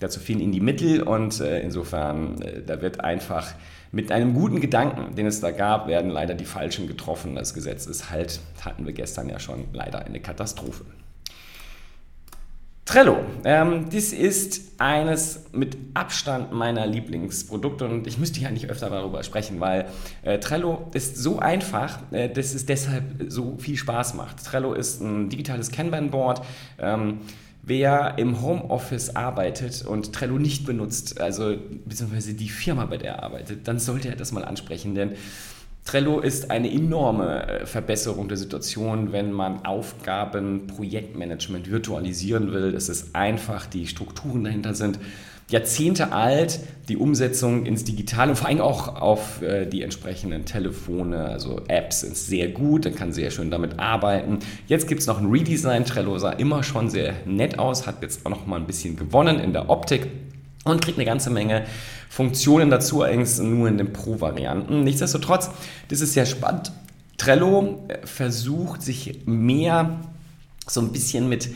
dazu 0.00 0.18
fehlen 0.18 0.40
ihnen 0.40 0.52
die 0.52 0.60
Mittel 0.60 1.00
und 1.00 1.40
äh, 1.40 1.60
insofern, 1.60 2.42
da 2.66 2.82
wird 2.82 2.98
einfach 3.04 3.54
mit 3.92 4.12
einem 4.12 4.34
guten 4.34 4.60
Gedanken, 4.60 5.14
den 5.16 5.26
es 5.26 5.40
da 5.40 5.50
gab, 5.50 5.88
werden 5.88 6.10
leider 6.10 6.34
die 6.34 6.44
Falschen 6.44 6.86
getroffen. 6.86 7.34
Das 7.34 7.54
Gesetz 7.54 7.86
ist 7.86 8.10
halt, 8.10 8.40
hatten 8.64 8.86
wir 8.86 8.92
gestern 8.92 9.28
ja 9.28 9.40
schon, 9.40 9.64
leider 9.72 10.04
eine 10.04 10.20
Katastrophe. 10.20 10.84
Trello. 12.90 13.18
Ähm, 13.44 13.86
das 13.92 14.12
ist 14.12 14.80
eines 14.80 15.44
mit 15.52 15.76
Abstand 15.94 16.52
meiner 16.52 16.86
Lieblingsprodukte 16.86 17.84
und 17.84 18.08
ich 18.08 18.18
müsste 18.18 18.40
hier 18.40 18.48
eigentlich 18.48 18.68
öfter 18.68 18.90
darüber 18.90 19.22
sprechen, 19.22 19.60
weil 19.60 19.86
äh, 20.22 20.40
Trello 20.40 20.88
ist 20.92 21.16
so 21.16 21.38
einfach, 21.38 22.00
äh, 22.10 22.28
dass 22.28 22.52
es 22.52 22.66
deshalb 22.66 23.04
so 23.28 23.56
viel 23.58 23.76
Spaß 23.76 24.14
macht. 24.14 24.44
Trello 24.44 24.72
ist 24.72 25.00
ein 25.00 25.28
digitales 25.28 25.70
Kanban-Board. 25.70 26.42
Ähm, 26.80 27.20
wer 27.62 28.14
im 28.18 28.42
Homeoffice 28.42 29.16
arbeitet 29.16 29.84
und 29.84 30.12
Trello 30.12 30.38
nicht 30.38 30.66
benutzt, 30.66 31.20
also 31.20 31.56
beziehungsweise 31.84 32.34
die 32.34 32.48
Firma, 32.48 32.86
bei 32.86 32.96
der 32.96 33.14
er 33.14 33.22
arbeitet, 33.22 33.68
dann 33.68 33.78
sollte 33.78 34.08
er 34.08 34.16
das 34.16 34.32
mal 34.32 34.44
ansprechen, 34.44 34.94
denn 34.94 35.12
Trello 35.84 36.20
ist 36.20 36.50
eine 36.50 36.70
enorme 36.70 37.48
äh, 37.48 37.66
Verbesserung 37.66 38.28
der 38.28 38.36
Situation, 38.36 39.12
wenn 39.12 39.32
man 39.32 39.64
Aufgaben, 39.64 40.66
Projektmanagement 40.66 41.70
virtualisieren 41.70 42.52
will. 42.52 42.74
Es 42.74 42.88
ist 42.88 43.14
einfach, 43.16 43.66
die 43.66 43.86
Strukturen 43.86 44.44
dahinter 44.44 44.74
sind 44.74 44.98
Jahrzehnte 45.50 46.12
alt, 46.12 46.60
die 46.88 46.96
Umsetzung 46.96 47.66
ins 47.66 47.84
Digitale 47.84 48.30
und 48.30 48.36
vor 48.36 48.48
allem 48.48 48.60
auch 48.60 49.00
auf 49.00 49.42
äh, 49.42 49.66
die 49.66 49.82
entsprechenden 49.82 50.44
Telefone, 50.44 51.24
also 51.24 51.60
Apps 51.68 52.00
sind 52.00 52.16
sehr 52.16 52.48
gut, 52.48 52.86
dann 52.86 52.94
kann 52.94 53.12
sehr 53.12 53.30
schön 53.30 53.50
damit 53.50 53.78
arbeiten. 53.78 54.38
Jetzt 54.66 54.88
gibt 54.88 55.00
es 55.00 55.06
noch 55.06 55.20
ein 55.20 55.26
Redesign, 55.26 55.84
Trello 55.84 56.18
sah 56.18 56.32
immer 56.32 56.62
schon 56.62 56.88
sehr 56.88 57.14
nett 57.26 57.58
aus, 57.58 57.86
hat 57.86 58.02
jetzt 58.02 58.24
auch 58.24 58.30
noch 58.30 58.46
mal 58.46 58.56
ein 58.56 58.66
bisschen 58.66 58.96
gewonnen 58.96 59.38
in 59.38 59.52
der 59.52 59.68
Optik 59.70 60.08
und 60.64 60.82
kriegt 60.82 60.98
eine 60.98 61.06
ganze 61.06 61.30
Menge 61.30 61.64
Funktionen 62.08 62.70
dazu, 62.70 63.02
allerdings 63.02 63.38
nur 63.38 63.68
in 63.68 63.78
den 63.78 63.92
Pro-Varianten. 63.92 64.82
Nichtsdestotrotz, 64.84 65.50
das 65.88 66.00
ist 66.00 66.12
sehr 66.12 66.26
spannend. 66.26 66.72
Trello 67.18 67.84
äh, 67.88 67.98
versucht 68.06 68.82
sich 68.82 69.26
mehr 69.26 70.00
so 70.66 70.80
ein 70.80 70.92
bisschen 70.92 71.28
mit 71.28 71.50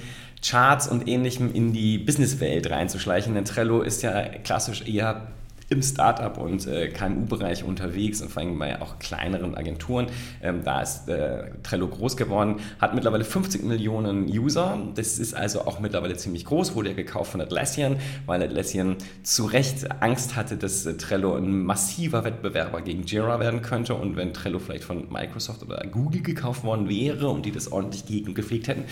Charts 0.44 0.88
und 0.88 1.08
ähnlichem 1.08 1.52
in 1.52 1.72
die 1.72 1.98
Businesswelt 1.98 2.70
reinzuschleichen. 2.70 3.34
Denn 3.34 3.44
Trello 3.44 3.80
ist 3.80 4.02
ja 4.02 4.28
klassisch 4.44 4.86
eher 4.86 5.28
im 5.70 5.82
Startup- 5.82 6.36
und 6.36 6.66
äh, 6.66 6.88
KMU-Bereich 6.88 7.64
unterwegs 7.64 8.20
und 8.20 8.30
vor 8.30 8.42
allem 8.42 8.58
bei 8.58 8.80
auch 8.82 8.98
kleineren 8.98 9.54
Agenturen. 9.54 10.06
Ähm, 10.42 10.62
da 10.62 10.82
ist 10.82 11.08
äh, 11.08 11.50
Trello 11.62 11.88
groß 11.88 12.16
geworden, 12.16 12.56
hat 12.80 12.94
mittlerweile 12.94 13.24
50 13.24 13.64
Millionen 13.64 14.26
User. 14.26 14.78
Das 14.94 15.18
ist 15.18 15.34
also 15.34 15.62
auch 15.62 15.80
mittlerweile 15.80 16.16
ziemlich 16.16 16.44
groß, 16.44 16.74
wurde 16.74 16.90
ja 16.90 16.94
gekauft 16.94 17.32
von 17.32 17.40
Atlassian, 17.40 17.96
weil 18.26 18.42
Atlassian 18.42 18.96
zu 19.22 19.46
Recht 19.46 19.90
Angst 20.02 20.36
hatte, 20.36 20.56
dass 20.56 20.84
äh, 20.84 20.96
Trello 20.96 21.34
ein 21.34 21.64
massiver 21.64 22.24
Wettbewerber 22.24 22.82
gegen 22.82 23.04
Jira 23.04 23.40
werden 23.40 23.62
könnte 23.62 23.94
und 23.94 24.16
wenn 24.16 24.34
Trello 24.34 24.58
vielleicht 24.58 24.84
von 24.84 25.10
Microsoft 25.10 25.62
oder 25.62 25.82
Google 25.90 26.20
gekauft 26.20 26.62
worden 26.62 26.88
wäre 26.88 27.28
und 27.28 27.46
die 27.46 27.52
das 27.52 27.72
ordentlich 27.72 28.04
gegen 28.04 28.34
gepflegt 28.34 28.68
hätten, 28.68 28.84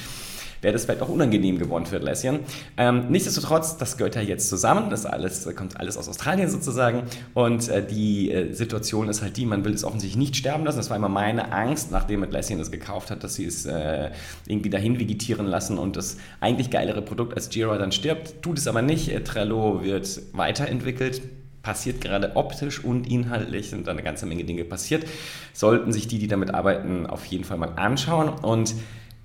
wäre 0.62 0.72
das 0.72 0.84
vielleicht 0.84 1.02
auch 1.02 1.08
unangenehm 1.08 1.58
geworden 1.58 1.86
für 1.86 1.96
Atlassian. 1.96 2.40
Ähm, 2.76 3.10
nichtsdestotrotz, 3.10 3.76
das 3.76 3.98
gehört 3.98 4.14
ja 4.14 4.22
jetzt 4.22 4.48
zusammen, 4.48 4.88
das 4.88 5.04
alles, 5.04 5.48
kommt 5.54 5.78
alles 5.78 5.96
aus 5.96 6.08
Australien 6.08 6.48
sozusagen 6.48 7.02
und 7.34 7.68
äh, 7.68 7.84
die 7.84 8.30
äh, 8.30 8.52
Situation 8.52 9.08
ist 9.08 9.22
halt 9.22 9.36
die, 9.36 9.44
man 9.44 9.64
will 9.64 9.74
es 9.74 9.84
offensichtlich 9.84 10.16
nicht 10.16 10.36
sterben 10.36 10.64
lassen. 10.64 10.78
Das 10.78 10.88
war 10.88 10.96
immer 10.96 11.08
meine 11.08 11.52
Angst, 11.52 11.90
nachdem 11.90 12.22
Atlassian 12.22 12.60
es 12.60 12.70
gekauft 12.70 13.10
hat, 13.10 13.24
dass 13.24 13.34
sie 13.34 13.44
es 13.44 13.66
äh, 13.66 14.10
irgendwie 14.46 14.70
dahin 14.70 14.98
vegetieren 14.98 15.46
lassen 15.46 15.78
und 15.78 15.96
das 15.96 16.16
eigentlich 16.40 16.70
geilere 16.70 17.02
Produkt 17.02 17.34
als 17.34 17.52
Jira 17.54 17.76
dann 17.76 17.92
stirbt. 17.92 18.40
Tut 18.42 18.58
es 18.58 18.66
aber 18.66 18.82
nicht. 18.82 19.08
Äh, 19.08 19.22
Trello 19.24 19.82
wird 19.82 20.22
weiterentwickelt 20.32 21.22
passiert 21.62 22.00
gerade 22.00 22.34
optisch 22.34 22.82
und 22.84 23.08
inhaltlich 23.08 23.70
sind 23.70 23.86
da 23.86 23.92
eine 23.92 24.02
ganze 24.02 24.26
Menge 24.26 24.44
Dinge 24.44 24.64
passiert. 24.64 25.04
Sollten 25.52 25.92
sich 25.92 26.08
die, 26.08 26.18
die 26.18 26.26
damit 26.26 26.52
arbeiten, 26.52 27.06
auf 27.06 27.24
jeden 27.26 27.44
Fall 27.44 27.56
mal 27.56 27.74
anschauen. 27.76 28.28
Und 28.28 28.74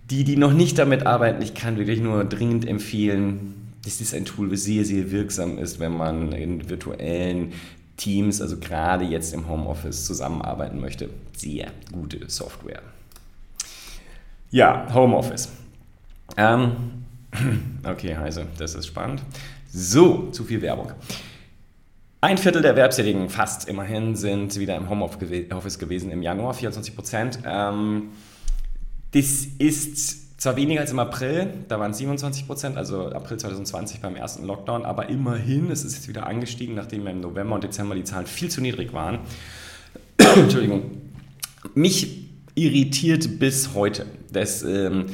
die, 0.09 0.23
die 0.23 0.37
noch 0.37 0.53
nicht 0.53 0.77
damit 0.77 1.05
arbeiten, 1.05 1.41
ich 1.41 1.53
kann 1.53 1.77
wirklich 1.77 1.99
nur 1.99 2.23
dringend 2.23 2.67
empfehlen, 2.67 3.73
dass 3.83 3.97
dies 3.97 4.13
ein 4.13 4.25
Tool 4.25 4.55
sehr, 4.55 4.85
sehr 4.85 5.11
wirksam 5.11 5.57
ist, 5.57 5.79
wenn 5.79 5.95
man 5.95 6.31
in 6.31 6.69
virtuellen 6.69 7.53
Teams, 7.97 8.41
also 8.41 8.57
gerade 8.57 9.05
jetzt 9.05 9.33
im 9.33 9.47
Homeoffice, 9.49 10.05
zusammenarbeiten 10.05 10.79
möchte. 10.79 11.09
Sehr 11.35 11.71
gute 11.91 12.29
Software. 12.29 12.81
Ja, 14.51 14.87
Homeoffice. 14.93 15.49
Ähm, 16.37 16.75
okay, 17.83 18.13
also, 18.13 18.43
das 18.57 18.75
ist 18.75 18.87
spannend. 18.87 19.23
So, 19.71 20.29
zu 20.31 20.43
viel 20.43 20.61
Werbung. 20.61 20.91
Ein 22.21 22.37
Viertel 22.37 22.61
der 22.61 22.71
Erwerbstätigen, 22.71 23.29
fast 23.29 23.67
immerhin, 23.67 24.15
sind 24.15 24.57
wieder 24.57 24.75
im 24.75 24.89
Homeoffice 24.89 25.79
gewesen 25.79 26.11
im 26.11 26.21
Januar, 26.21 26.53
24 26.53 26.95
Prozent. 26.95 27.39
Ähm, 27.45 28.09
das 29.11 29.47
ist 29.57 30.39
zwar 30.39 30.55
weniger 30.55 30.81
als 30.81 30.91
im 30.91 30.99
April, 30.99 31.47
da 31.67 31.79
waren 31.79 31.91
es 31.91 31.97
27 31.97 32.45
Prozent, 32.45 32.77
also 32.77 33.09
April 33.09 33.37
2020 33.37 34.01
beim 34.01 34.15
ersten 34.15 34.45
Lockdown, 34.45 34.85
aber 34.85 35.09
immerhin 35.09 35.71
ist 35.71 35.83
es 35.83 35.95
jetzt 35.95 36.07
wieder 36.07 36.27
angestiegen, 36.27 36.75
nachdem 36.75 37.07
im 37.07 37.21
November 37.21 37.55
und 37.55 37.63
Dezember 37.63 37.95
die 37.95 38.03
Zahlen 38.03 38.27
viel 38.27 38.49
zu 38.49 38.61
niedrig 38.61 38.93
waren. 38.93 39.19
Entschuldigung. 40.35 40.91
Mich 41.73 42.27
irritiert 42.53 43.39
bis 43.39 43.73
heute, 43.73 44.05
dass 44.31 44.61
ähm, 44.63 45.07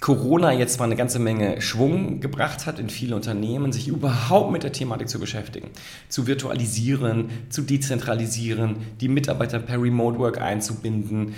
Corona 0.00 0.52
jetzt 0.52 0.74
zwar 0.74 0.86
eine 0.86 0.96
ganze 0.96 1.18
Menge 1.18 1.60
Schwung 1.60 2.20
gebracht 2.20 2.66
hat 2.66 2.78
in 2.78 2.88
viele 2.88 3.16
Unternehmen, 3.16 3.72
sich 3.72 3.88
überhaupt 3.88 4.52
mit 4.52 4.62
der 4.62 4.72
Thematik 4.72 5.08
zu 5.08 5.18
beschäftigen, 5.18 5.70
zu 6.08 6.26
virtualisieren, 6.26 7.30
zu 7.50 7.62
dezentralisieren, 7.62 8.76
die 9.00 9.08
Mitarbeiter 9.08 9.58
per 9.58 9.82
Remote 9.82 10.18
Work 10.18 10.40
einzubinden, 10.40 11.34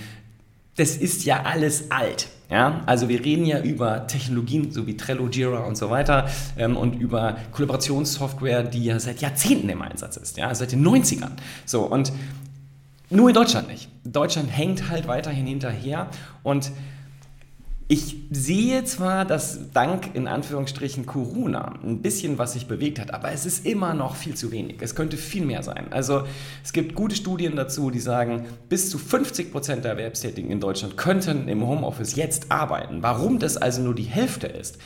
das 0.76 0.96
ist 0.96 1.24
ja 1.24 1.42
alles 1.42 1.90
alt. 1.90 2.28
Ja, 2.50 2.82
also 2.86 3.08
wir 3.08 3.24
reden 3.24 3.46
ja 3.46 3.60
über 3.60 4.08
Technologien 4.08 4.72
so 4.72 4.84
wie 4.88 4.96
Trello, 4.96 5.28
Jira 5.28 5.60
und 5.60 5.76
so 5.76 5.88
weiter 5.88 6.28
ähm, 6.56 6.76
und 6.76 6.94
über 6.94 7.36
Kollaborationssoftware, 7.52 8.64
die 8.64 8.86
ja 8.86 8.98
seit 8.98 9.20
Jahrzehnten 9.20 9.68
im 9.68 9.80
Einsatz 9.82 10.16
ist, 10.16 10.36
ja, 10.36 10.52
seit 10.52 10.72
den 10.72 10.84
90ern. 10.84 11.30
So, 11.64 11.82
und 11.82 12.12
nur 13.08 13.28
in 13.28 13.34
Deutschland 13.34 13.68
nicht. 13.68 13.88
Deutschland 14.04 14.48
hängt 14.50 14.88
halt 14.88 15.06
weiterhin 15.06 15.46
hinterher 15.46 16.08
und 16.42 16.72
ich 17.90 18.18
sehe 18.30 18.84
zwar, 18.84 19.24
dass 19.24 19.72
dank 19.72 20.14
in 20.14 20.28
Anführungsstrichen 20.28 21.06
Corona 21.06 21.74
ein 21.82 22.02
bisschen 22.02 22.38
was 22.38 22.52
sich 22.52 22.68
bewegt 22.68 23.00
hat, 23.00 23.12
aber 23.12 23.32
es 23.32 23.46
ist 23.46 23.66
immer 23.66 23.94
noch 23.94 24.14
viel 24.14 24.36
zu 24.36 24.52
wenig. 24.52 24.76
Es 24.78 24.94
könnte 24.94 25.16
viel 25.16 25.44
mehr 25.44 25.64
sein. 25.64 25.88
Also 25.90 26.22
es 26.62 26.72
gibt 26.72 26.94
gute 26.94 27.16
Studien 27.16 27.56
dazu, 27.56 27.90
die 27.90 27.98
sagen, 27.98 28.46
bis 28.68 28.90
zu 28.90 28.98
50 28.98 29.50
Prozent 29.50 29.84
der 29.84 29.90
Erwerbstätigen 29.90 30.52
in 30.52 30.60
Deutschland 30.60 30.96
könnten 30.96 31.48
im 31.48 31.66
Homeoffice 31.66 32.14
jetzt 32.14 32.52
arbeiten. 32.52 33.02
Warum 33.02 33.40
das 33.40 33.56
also 33.56 33.82
nur 33.82 33.96
die 33.96 34.04
Hälfte 34.04 34.46
ist, 34.46 34.78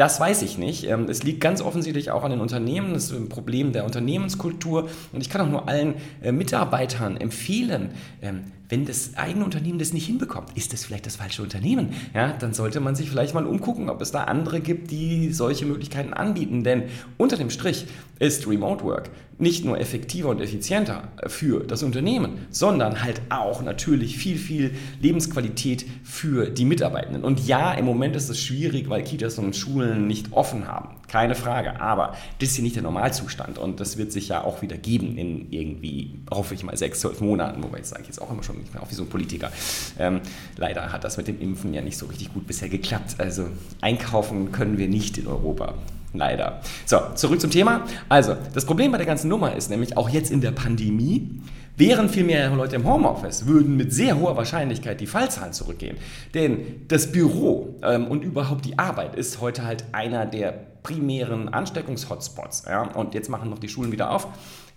das 0.00 0.18
weiß 0.18 0.40
ich 0.40 0.56
nicht. 0.56 0.84
Ähm, 0.84 1.10
es 1.10 1.24
liegt 1.24 1.42
ganz 1.42 1.60
offensichtlich 1.60 2.10
auch 2.10 2.24
an 2.24 2.30
den 2.30 2.40
Unternehmen. 2.40 2.94
Das 2.94 3.04
ist 3.04 3.12
ein 3.12 3.28
Problem 3.28 3.74
der 3.74 3.84
Unternehmenskultur. 3.84 4.88
Und 5.12 5.20
ich 5.20 5.28
kann 5.28 5.42
auch 5.42 5.50
nur 5.50 5.68
allen 5.68 5.96
äh, 6.22 6.32
Mitarbeitern 6.32 7.18
empfehlen, 7.18 7.90
ähm, 8.22 8.44
wenn 8.70 8.86
das 8.86 9.16
eigene 9.16 9.44
Unternehmen 9.44 9.78
das 9.78 9.92
nicht 9.92 10.06
hinbekommt, 10.06 10.56
ist 10.56 10.72
das 10.72 10.86
vielleicht 10.86 11.04
das 11.04 11.16
falsche 11.16 11.42
Unternehmen. 11.42 11.90
Ja, 12.14 12.32
dann 12.32 12.54
sollte 12.54 12.80
man 12.80 12.94
sich 12.94 13.10
vielleicht 13.10 13.34
mal 13.34 13.44
umgucken, 13.44 13.90
ob 13.90 14.00
es 14.00 14.10
da 14.10 14.24
andere 14.24 14.60
gibt, 14.60 14.90
die 14.90 15.34
solche 15.34 15.66
Möglichkeiten 15.66 16.14
anbieten. 16.14 16.64
Denn 16.64 16.84
unter 17.18 17.36
dem 17.36 17.50
Strich 17.50 17.86
ist 18.20 18.48
Remote 18.48 18.82
Work 18.84 19.10
nicht 19.40 19.64
nur 19.64 19.80
effektiver 19.80 20.28
und 20.28 20.40
effizienter 20.40 21.08
für 21.26 21.64
das 21.64 21.82
Unternehmen, 21.82 22.46
sondern 22.50 23.02
halt 23.02 23.22
auch 23.30 23.62
natürlich 23.62 24.16
viel, 24.16 24.36
viel 24.36 24.72
Lebensqualität 25.00 25.86
für 26.04 26.50
die 26.50 26.64
Mitarbeitenden. 26.64 27.24
Und 27.24 27.46
ja, 27.46 27.72
im 27.72 27.84
Moment 27.84 28.16
ist 28.16 28.28
es 28.28 28.40
schwierig, 28.40 28.88
weil 28.88 29.02
Kitas 29.02 29.38
und 29.38 29.56
Schulen 29.56 30.06
nicht 30.06 30.32
offen 30.32 30.66
haben. 30.66 30.96
Keine 31.08 31.34
Frage. 31.34 31.80
Aber 31.80 32.14
das 32.38 32.50
ist 32.50 32.54
hier 32.56 32.62
nicht 32.62 32.76
der 32.76 32.82
Normalzustand. 32.82 33.58
Und 33.58 33.80
das 33.80 33.96
wird 33.96 34.12
sich 34.12 34.28
ja 34.28 34.44
auch 34.44 34.62
wieder 34.62 34.76
geben 34.76 35.16
in 35.16 35.50
irgendwie, 35.50 36.20
hoffe 36.30 36.54
ich 36.54 36.62
mal, 36.62 36.76
sechs, 36.76 37.00
zwölf 37.00 37.20
Monaten. 37.20 37.62
Wobei 37.62 37.80
ich 37.80 37.86
sage 37.86 38.04
jetzt 38.06 38.22
auch 38.22 38.30
immer 38.30 38.42
schon 38.42 38.58
nicht 38.58 38.72
mehr, 38.72 38.82
auch 38.82 38.90
wie 38.90 38.94
so 38.94 39.02
ein 39.02 39.08
Politiker. 39.08 39.50
Ähm, 39.98 40.20
leider 40.56 40.92
hat 40.92 41.02
das 41.02 41.16
mit 41.16 41.26
dem 41.26 41.40
Impfen 41.40 41.74
ja 41.74 41.80
nicht 41.80 41.98
so 41.98 42.06
richtig 42.06 42.32
gut 42.32 42.46
bisher 42.46 42.68
geklappt. 42.68 43.16
Also 43.18 43.48
einkaufen 43.80 44.52
können 44.52 44.78
wir 44.78 44.88
nicht 44.88 45.18
in 45.18 45.26
Europa. 45.26 45.74
Leider. 46.12 46.60
So, 46.86 46.98
zurück 47.14 47.40
zum 47.40 47.50
Thema. 47.50 47.84
Also, 48.08 48.36
das 48.52 48.64
Problem 48.64 48.90
bei 48.90 48.98
der 48.98 49.06
ganzen 49.06 49.28
Nummer 49.28 49.54
ist 49.54 49.70
nämlich 49.70 49.96
auch 49.96 50.08
jetzt 50.08 50.30
in 50.30 50.40
der 50.40 50.50
Pandemie, 50.50 51.40
wären 51.76 52.08
viel 52.08 52.24
mehr 52.24 52.50
Leute 52.50 52.76
im 52.76 52.84
Homeoffice, 52.84 53.46
würden 53.46 53.76
mit 53.76 53.92
sehr 53.92 54.18
hoher 54.18 54.36
Wahrscheinlichkeit 54.36 55.00
die 55.00 55.06
Fallzahlen 55.06 55.52
zurückgehen. 55.52 55.96
Denn 56.34 56.84
das 56.88 57.12
Büro 57.12 57.76
ähm, 57.82 58.06
und 58.06 58.24
überhaupt 58.24 58.64
die 58.64 58.78
Arbeit 58.78 59.14
ist 59.14 59.40
heute 59.40 59.64
halt 59.64 59.84
einer 59.92 60.26
der 60.26 60.52
primären 60.82 61.48
Ansteckungs-Hotspots. 61.48 62.64
Ja? 62.66 62.82
Und 62.82 63.14
jetzt 63.14 63.28
machen 63.28 63.50
noch 63.50 63.58
die 63.58 63.68
Schulen 63.68 63.92
wieder 63.92 64.10
auf. 64.10 64.28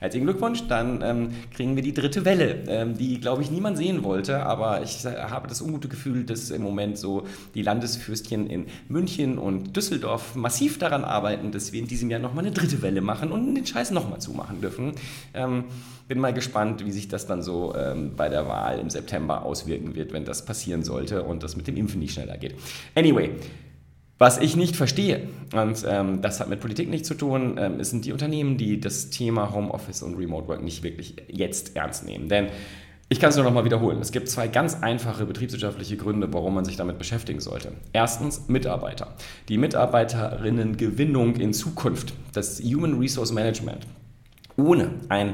Herzlichen 0.03 0.25
Glückwunsch, 0.25 0.67
dann 0.67 1.01
ähm, 1.01 1.29
kriegen 1.55 1.77
wir 1.77 1.81
die 1.81 1.93
dritte 1.93 2.25
Welle, 2.25 2.65
ähm, 2.67 2.97
die, 2.97 3.21
glaube 3.21 3.41
ich, 3.41 3.49
niemand 3.49 3.77
sehen 3.77 4.03
wollte. 4.03 4.45
Aber 4.45 4.83
ich 4.83 5.05
äh, 5.05 5.15
habe 5.15 5.47
das 5.47 5.61
ungute 5.61 5.87
Gefühl, 5.87 6.25
dass 6.25 6.49
im 6.49 6.61
Moment 6.61 6.97
so 6.97 7.23
die 7.55 7.61
Landesfürstchen 7.61 8.47
in 8.47 8.65
München 8.89 9.37
und 9.37 9.77
Düsseldorf 9.77 10.35
massiv 10.35 10.77
daran 10.77 11.05
arbeiten, 11.05 11.53
dass 11.53 11.71
wir 11.71 11.79
in 11.79 11.87
diesem 11.87 12.09
Jahr 12.09 12.19
nochmal 12.19 12.43
eine 12.43 12.53
dritte 12.53 12.81
Welle 12.81 12.99
machen 12.99 13.31
und 13.31 13.55
den 13.55 13.65
Scheiß 13.65 13.91
nochmal 13.91 14.19
zumachen 14.19 14.59
dürfen. 14.59 14.91
Ähm, 15.33 15.63
bin 16.09 16.19
mal 16.19 16.33
gespannt, 16.33 16.85
wie 16.85 16.91
sich 16.91 17.07
das 17.07 17.25
dann 17.25 17.41
so 17.41 17.73
ähm, 17.73 18.11
bei 18.17 18.27
der 18.27 18.45
Wahl 18.49 18.79
im 18.79 18.89
September 18.89 19.45
auswirken 19.45 19.95
wird, 19.95 20.11
wenn 20.11 20.25
das 20.25 20.43
passieren 20.43 20.83
sollte 20.83 21.23
und 21.23 21.43
das 21.43 21.55
mit 21.55 21.65
dem 21.67 21.77
Impfen 21.77 22.01
nicht 22.01 22.15
schneller 22.15 22.37
geht. 22.37 22.55
Anyway, 22.93 23.29
Was 24.23 24.37
ich 24.37 24.55
nicht 24.55 24.77
verstehe, 24.77 25.27
und 25.53 25.85
ähm, 25.85 26.21
das 26.21 26.39
hat 26.39 26.47
mit 26.47 26.61
Politik 26.61 26.89
nichts 26.89 27.09
zu 27.09 27.13
tun, 27.13 27.57
ähm, 27.59 27.83
sind 27.83 28.05
die 28.05 28.13
Unternehmen, 28.13 28.57
die 28.57 28.79
das 28.79 29.09
Thema 29.09 29.53
Homeoffice 29.53 30.01
und 30.01 30.15
Remote 30.15 30.47
Work 30.47 30.63
nicht 30.63 30.81
wirklich 30.81 31.17
jetzt 31.27 31.75
ernst 31.75 32.05
nehmen. 32.05 32.29
Denn 32.29 32.47
ich 33.09 33.19
kann 33.19 33.31
es 33.31 33.35
nur 33.35 33.43
noch 33.43 33.51
mal 33.51 33.65
wiederholen. 33.65 33.99
Es 33.99 34.13
gibt 34.13 34.29
zwei 34.29 34.47
ganz 34.47 34.81
einfache 34.81 35.25
betriebswirtschaftliche 35.25 35.97
Gründe, 35.97 36.31
warum 36.31 36.55
man 36.55 36.63
sich 36.63 36.77
damit 36.77 36.99
beschäftigen 36.99 37.41
sollte. 37.41 37.73
Erstens 37.91 38.47
Mitarbeiter. 38.47 39.13
Die 39.49 39.57
Mitarbeiterinnengewinnung 39.57 41.35
in 41.35 41.51
Zukunft, 41.51 42.13
das 42.31 42.61
Human 42.61 42.99
Resource 42.99 43.33
Management, 43.33 43.85
ohne 44.55 45.01
ein 45.09 45.33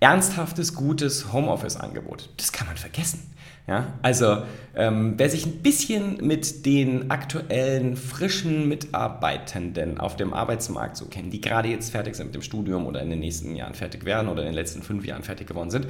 ernsthaftes, 0.00 0.74
gutes 0.74 1.32
Homeoffice-Angebot, 1.32 2.30
das 2.36 2.50
kann 2.50 2.66
man 2.66 2.78
vergessen. 2.78 3.32
Ja, 3.66 3.94
also 4.02 4.42
ähm, 4.76 5.14
wer 5.16 5.30
sich 5.30 5.46
ein 5.46 5.62
bisschen 5.62 6.18
mit 6.26 6.66
den 6.66 7.10
aktuellen 7.10 7.96
frischen 7.96 8.68
Mitarbeitenden 8.68 9.98
auf 9.98 10.16
dem 10.16 10.34
Arbeitsmarkt 10.34 10.98
so 10.98 11.06
kennt, 11.06 11.32
die 11.32 11.40
gerade 11.40 11.68
jetzt 11.68 11.90
fertig 11.90 12.14
sind 12.14 12.26
mit 12.26 12.34
dem 12.34 12.42
Studium 12.42 12.86
oder 12.86 13.00
in 13.00 13.08
den 13.08 13.20
nächsten 13.20 13.56
Jahren 13.56 13.72
fertig 13.72 14.04
werden 14.04 14.28
oder 14.28 14.42
in 14.42 14.48
den 14.48 14.54
letzten 14.54 14.82
fünf 14.82 15.06
Jahren 15.06 15.22
fertig 15.22 15.46
geworden 15.46 15.70
sind, 15.70 15.86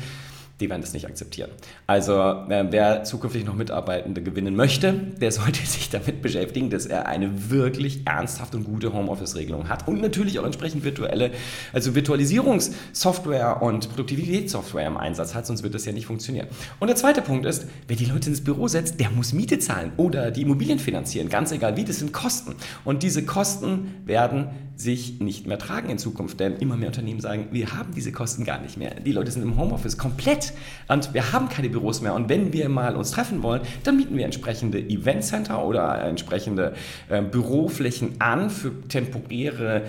die 0.61 0.71
werden 0.71 0.83
das 0.83 0.93
nicht 0.93 1.07
akzeptieren. 1.07 1.51
Also 1.87 2.15
äh, 2.15 2.67
wer 2.71 3.05
zukünftig 3.05 3.45
noch 3.45 3.55
Mitarbeitende 3.55 4.23
gewinnen 4.23 4.55
möchte, 4.55 4.93
der 4.93 5.33
sollte 5.33 5.61
sich 5.67 5.91
damit 5.91 6.23
beschäftigen, 6.23 6.71
dass 6.71 6.87
er 6.87 7.07
eine 7.07 7.51
wirklich 7.51 8.07
ernsthafte 8.07 8.57
und 8.57 8.65
gute 8.65 8.93
Homeoffice-Regelung 8.93 9.69
hat 9.69 9.89
und 9.89 10.01
natürlich 10.01 10.39
auch 10.39 10.45
entsprechend 10.45 10.85
virtuelle, 10.85 11.33
also 11.73 11.95
Virtualisierungssoftware 11.95 13.63
und 13.63 13.89
Produktivitätssoftware 13.89 14.87
im 14.87 14.97
Einsatz 14.97 15.35
hat, 15.35 15.47
sonst 15.47 15.63
wird 15.63 15.75
das 15.75 15.85
ja 15.85 15.93
nicht 15.93 16.07
funktionieren. 16.07 16.47
Und 16.79 16.89
der 16.89 16.97
zweite 16.97 17.23
Punkt 17.23 17.47
ist, 17.47 17.67
wer 17.89 17.97
die 17.97 18.07
Leute 18.07 18.31
ins 18.31 18.43
Büro 18.43 18.69
setzt, 18.69 19.01
der 19.01 19.11
muss 19.11 19.33
Miete 19.33 19.59
zahlen 19.59 19.93
oder 19.97 20.31
die 20.31 20.43
Immobilien 20.43 20.79
finanzieren, 20.79 21.29
ganz 21.29 21.51
egal 21.51 21.77
wie, 21.77 21.85
das 21.85 21.99
sind 21.99 22.13
Kosten. 22.13 22.55
Und 22.85 23.03
diese 23.03 23.25
Kosten 23.25 23.95
werden 24.05 24.51
sich 24.77 25.21
nicht 25.21 25.47
mehr 25.47 25.59
tragen 25.59 25.89
in 25.89 25.99
Zukunft, 25.99 26.41
denn 26.41 26.57
immer 26.57 26.77
mehr 26.77 26.89
Unternehmen 26.89 27.21
sagen, 27.21 27.49
wir 27.53 27.73
haben 27.73 27.95
diese 27.95 28.13
Kosten 28.13 28.45
gar 28.45 28.61
nicht 28.61 28.77
mehr. 28.77 28.95
Die 29.01 29.13
Leute 29.13 29.31
sind 29.31 29.43
im 29.43 29.57
Homeoffice 29.57 29.99
komplett 29.99 30.44
und 30.89 31.15
wir 31.15 31.33
haben 31.33 31.49
keine 31.49 31.69
Büros 31.69 32.01
mehr. 32.01 32.15
Und 32.15 32.29
wenn 32.29 32.53
wir 32.53 32.69
mal 32.69 32.97
uns 32.97 33.13
treffen 33.13 33.43
wollen, 33.43 33.63
dann 33.85 33.97
mieten 33.97 34.17
wir 34.17 34.25
entsprechende 34.25 34.79
Eventcenter 34.79 35.65
oder 35.65 36.03
entsprechende 36.03 36.75
äh, 37.09 37.23
Büroflächen 37.23 38.21
an 38.21 38.51
für 38.51 38.73
temporäre 38.89 39.83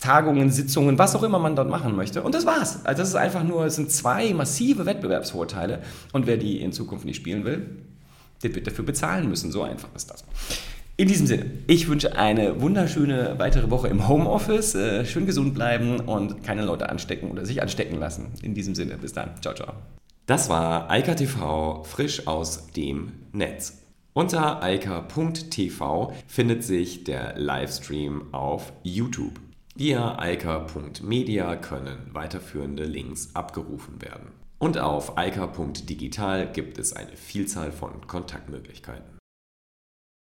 Tagungen, 0.00 0.50
Sitzungen, 0.50 0.98
was 0.98 1.14
auch 1.14 1.22
immer 1.22 1.38
man 1.38 1.54
dort 1.54 1.68
machen 1.68 1.94
möchte. 1.94 2.22
Und 2.22 2.34
das 2.34 2.46
war's. 2.46 2.84
Also 2.84 3.02
das 3.02 3.10
ist 3.10 3.16
einfach 3.16 3.44
nur, 3.44 3.66
es 3.66 3.76
sind 3.76 3.92
zwei 3.92 4.32
massive 4.32 4.86
Wettbewerbsvorteile. 4.86 5.80
Und 6.12 6.26
wer 6.26 6.38
die 6.38 6.60
in 6.60 6.72
Zukunft 6.72 7.04
nicht 7.04 7.16
spielen 7.16 7.44
will, 7.44 7.66
der 8.42 8.54
wird 8.54 8.66
dafür 8.66 8.84
bezahlen 8.84 9.28
müssen. 9.28 9.52
So 9.52 9.62
einfach 9.62 9.88
ist 9.94 10.10
das. 10.10 10.24
In 11.00 11.08
diesem 11.08 11.26
Sinne, 11.26 11.46
ich 11.66 11.88
wünsche 11.88 12.18
eine 12.18 12.60
wunderschöne 12.60 13.36
weitere 13.38 13.70
Woche 13.70 13.88
im 13.88 14.06
Homeoffice. 14.06 14.74
Äh, 14.74 15.06
schön 15.06 15.24
gesund 15.24 15.54
bleiben 15.54 15.98
und 16.00 16.44
keine 16.44 16.62
Leute 16.62 16.90
anstecken 16.90 17.30
oder 17.30 17.46
sich 17.46 17.62
anstecken 17.62 17.98
lassen. 17.98 18.26
In 18.42 18.52
diesem 18.52 18.74
Sinne, 18.74 18.98
bis 18.98 19.14
dann. 19.14 19.30
Ciao, 19.40 19.54
ciao. 19.54 19.72
Das 20.26 20.50
war 20.50 20.90
Eika 20.90 21.14
TV 21.14 21.84
frisch 21.84 22.26
aus 22.26 22.66
dem 22.72 23.12
Netz. 23.32 23.78
Unter 24.12 24.62
eika.tv 24.62 26.12
findet 26.26 26.64
sich 26.64 27.02
der 27.04 27.38
Livestream 27.38 28.34
auf 28.34 28.70
YouTube. 28.82 29.40
Via 29.74 30.18
eika.media 30.18 31.56
können 31.56 32.10
weiterführende 32.12 32.84
Links 32.84 33.30
abgerufen 33.32 34.02
werden. 34.02 34.32
Und 34.58 34.76
auf 34.76 35.16
eika.digital 35.16 36.52
gibt 36.52 36.76
es 36.76 36.92
eine 36.92 37.16
Vielzahl 37.16 37.72
von 37.72 38.06
Kontaktmöglichkeiten. 38.06 39.19